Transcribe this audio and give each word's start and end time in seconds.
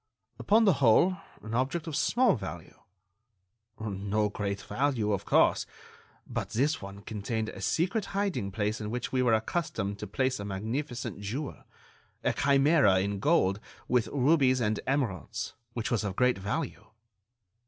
"Upon 0.39 0.65
the 0.65 0.73
whole, 0.81 1.17
an 1.43 1.53
object 1.53 1.85
of 1.85 1.95
small 1.95 2.35
value." 2.35 2.75
"No 3.79 4.29
great 4.29 4.59
value, 4.63 5.11
of 5.13 5.25
course. 5.25 5.67
But 6.25 6.49
this 6.49 6.81
one 6.81 7.01
contained 7.03 7.49
a 7.49 7.61
secret 7.61 8.05
hiding 8.05 8.49
place 8.51 8.81
in 8.81 8.89
which 8.89 9.11
we 9.11 9.21
were 9.21 9.35
accustomed 9.35 9.99
to 9.99 10.07
place 10.07 10.39
a 10.39 10.43
magnificent 10.43 11.19
jewel, 11.19 11.65
a 12.23 12.33
chimera 12.33 12.97
in 12.99 13.19
gold, 13.19 13.57
set 13.57 13.87
with 13.89 14.07
rubies 14.07 14.59
and 14.59 14.79
emeralds, 14.87 15.53
which 15.73 15.91
was 15.91 16.03
of 16.03 16.15
great 16.15 16.39
value." 16.39 16.87